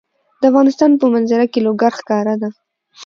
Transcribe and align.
د 0.39 0.43
افغانستان 0.51 0.91
په 1.01 1.05
منظره 1.13 1.45
کې 1.51 1.59
لوگر 1.67 1.91
ښکاره 1.99 2.35
ده. 2.41 2.49